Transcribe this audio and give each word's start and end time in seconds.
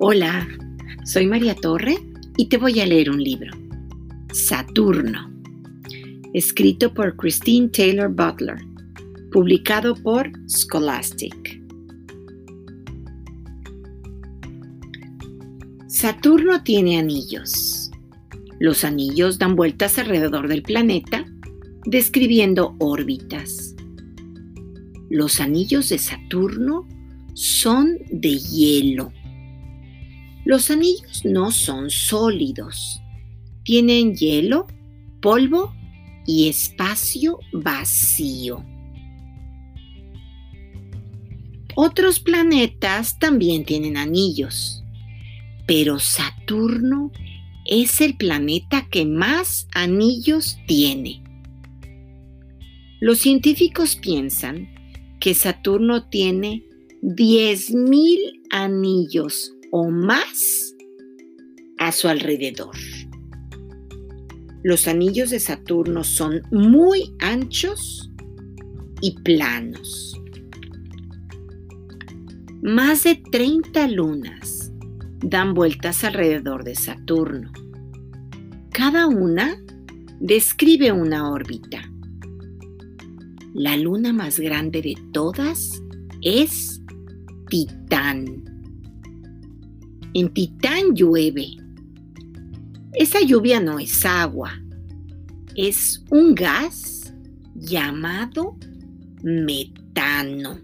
Hola, 0.00 0.46
soy 1.04 1.26
María 1.26 1.56
Torre 1.56 1.96
y 2.36 2.48
te 2.48 2.56
voy 2.56 2.78
a 2.78 2.86
leer 2.86 3.10
un 3.10 3.20
libro, 3.20 3.50
Saturno, 4.32 5.28
escrito 6.32 6.94
por 6.94 7.16
Christine 7.16 7.68
Taylor 7.70 8.08
Butler, 8.08 8.58
publicado 9.32 9.96
por 9.96 10.30
Scholastic. 10.48 11.60
Saturno 15.88 16.62
tiene 16.62 17.00
anillos. 17.00 17.90
Los 18.60 18.84
anillos 18.84 19.40
dan 19.40 19.56
vueltas 19.56 19.98
alrededor 19.98 20.46
del 20.46 20.62
planeta, 20.62 21.26
describiendo 21.86 22.76
órbitas. 22.78 23.74
Los 25.10 25.40
anillos 25.40 25.88
de 25.88 25.98
Saturno 25.98 26.86
son 27.34 27.98
de 28.12 28.38
hielo 28.38 29.12
los 30.48 30.70
anillos 30.70 31.26
no 31.26 31.50
son 31.50 31.90
sólidos. 31.90 33.02
Tienen 33.64 34.16
hielo, 34.16 34.66
polvo 35.20 35.74
y 36.24 36.48
espacio 36.48 37.38
vacío. 37.52 38.64
Otros 41.76 42.18
planetas 42.18 43.18
también 43.18 43.66
tienen 43.66 43.98
anillos, 43.98 44.82
pero 45.66 45.98
Saturno 45.98 47.12
es 47.66 48.00
el 48.00 48.16
planeta 48.16 48.88
que 48.88 49.04
más 49.04 49.68
anillos 49.74 50.56
tiene. 50.66 51.22
Los 53.00 53.18
científicos 53.18 53.96
piensan 53.96 54.70
que 55.20 55.34
Saturno 55.34 56.08
tiene 56.08 56.64
10.000 57.02 58.44
anillos 58.50 59.52
o 59.70 59.90
más 59.90 60.74
a 61.78 61.92
su 61.92 62.08
alrededor. 62.08 62.76
Los 64.62 64.88
anillos 64.88 65.30
de 65.30 65.40
Saturno 65.40 66.04
son 66.04 66.42
muy 66.50 67.14
anchos 67.20 68.10
y 69.00 69.14
planos. 69.22 70.20
Más 72.62 73.04
de 73.04 73.22
30 73.30 73.88
lunas 73.88 74.72
dan 75.20 75.54
vueltas 75.54 76.02
alrededor 76.04 76.64
de 76.64 76.74
Saturno. 76.74 77.52
Cada 78.70 79.06
una 79.06 79.56
describe 80.20 80.92
una 80.92 81.30
órbita. 81.30 81.80
La 83.54 83.76
luna 83.76 84.12
más 84.12 84.38
grande 84.38 84.82
de 84.82 84.96
todas 85.12 85.80
es 86.22 86.80
Titán. 87.48 88.47
En 90.14 90.32
Titán 90.32 90.94
llueve. 90.94 91.56
Esa 92.94 93.20
lluvia 93.20 93.60
no 93.60 93.78
es 93.78 94.04
agua, 94.04 94.60
es 95.54 96.02
un 96.10 96.34
gas 96.34 97.12
llamado 97.54 98.56
metano. 99.22 100.60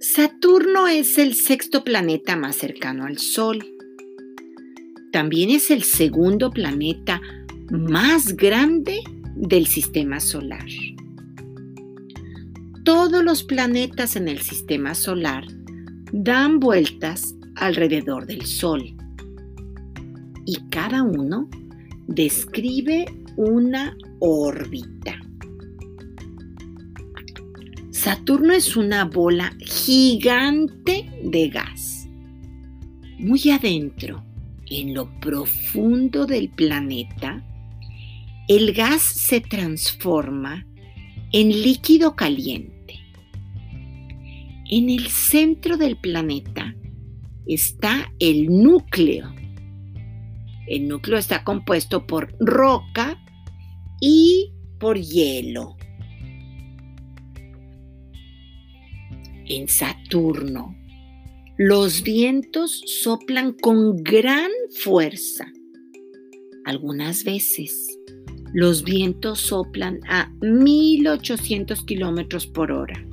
Saturno 0.00 0.88
es 0.88 1.16
el 1.16 1.34
sexto 1.34 1.84
planeta 1.84 2.36
más 2.36 2.56
cercano 2.56 3.04
al 3.04 3.18
Sol. 3.18 3.64
También 5.10 5.50
es 5.50 5.70
el 5.70 5.84
segundo 5.84 6.50
planeta 6.50 7.20
más 7.70 8.36
grande 8.36 9.00
del 9.34 9.66
sistema 9.66 10.20
solar. 10.20 10.66
Todos 12.84 13.24
los 13.24 13.42
planetas 13.42 14.16
en 14.16 14.28
el 14.28 14.42
sistema 14.42 14.94
solar 14.94 15.46
dan 16.12 16.60
vueltas 16.60 17.34
alrededor 17.56 18.26
del 18.26 18.44
Sol 18.44 18.94
y 20.44 20.56
cada 20.68 21.02
uno 21.02 21.48
describe 22.06 23.06
una 23.36 23.96
órbita. 24.20 25.18
Saturno 27.90 28.52
es 28.52 28.76
una 28.76 29.04
bola 29.06 29.56
gigante 29.60 31.08
de 31.24 31.48
gas. 31.48 32.08
Muy 33.18 33.50
adentro, 33.50 34.22
en 34.66 34.92
lo 34.92 35.08
profundo 35.20 36.26
del 36.26 36.50
planeta, 36.50 37.42
el 38.48 38.72
gas 38.74 39.02
se 39.02 39.40
transforma 39.40 40.66
en 41.32 41.48
líquido 41.48 42.16
caliente 42.16 42.81
en 44.74 44.88
el 44.88 45.08
centro 45.08 45.76
del 45.76 45.98
planeta 45.98 46.74
está 47.44 48.10
el 48.18 48.46
núcleo. 48.46 49.30
El 50.66 50.88
núcleo 50.88 51.18
está 51.18 51.44
compuesto 51.44 52.06
por 52.06 52.34
roca 52.40 53.22
y 54.00 54.50
por 54.80 54.98
hielo. 54.98 55.76
En 59.44 59.68
Saturno, 59.68 60.74
los 61.58 62.02
vientos 62.02 62.82
soplan 62.86 63.52
con 63.52 64.02
gran 64.02 64.50
fuerza. 64.82 65.52
Algunas 66.64 67.24
veces, 67.24 67.98
los 68.54 68.84
vientos 68.84 69.38
soplan 69.38 70.00
a 70.08 70.32
1800 70.40 71.84
kilómetros 71.84 72.46
por 72.46 72.72
hora. 72.72 73.06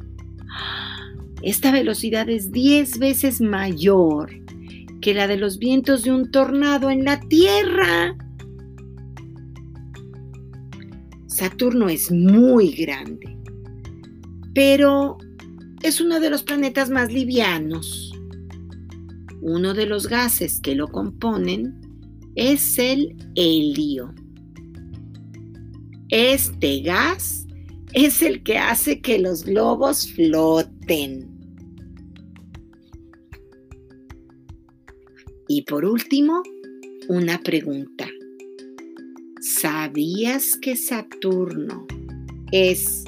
Esta 1.41 1.71
velocidad 1.71 2.29
es 2.29 2.51
10 2.51 2.99
veces 2.99 3.39
mayor 3.39 4.29
que 5.01 5.13
la 5.13 5.27
de 5.27 5.37
los 5.37 5.57
vientos 5.57 6.03
de 6.03 6.11
un 6.11 6.31
tornado 6.31 6.89
en 6.89 7.05
la 7.05 7.19
Tierra. 7.21 8.15
Saturno 11.27 11.87
es 11.87 12.11
muy 12.11 12.71
grande, 12.71 13.37
pero 14.53 15.17
es 15.81 16.01
uno 16.01 16.19
de 16.19 16.29
los 16.29 16.43
planetas 16.43 16.89
más 16.89 17.13
livianos. 17.13 18.11
Uno 19.41 19.73
de 19.73 19.85
los 19.85 20.07
gases 20.07 20.59
que 20.59 20.75
lo 20.75 20.89
componen 20.89 21.79
es 22.35 22.77
el 22.77 23.15
helio. 23.35 24.13
Este 26.09 26.81
gas 26.81 27.47
es 27.93 28.21
el 28.21 28.43
que 28.43 28.57
hace 28.57 28.99
que 28.99 29.19
los 29.19 29.45
globos 29.45 30.11
floten. 30.11 30.78
Y 35.47 35.61
por 35.61 35.85
último, 35.85 36.41
una 37.07 37.39
pregunta. 37.39 38.07
¿Sabías 39.39 40.57
que 40.59 40.75
Saturno 40.75 41.85
es 42.51 43.03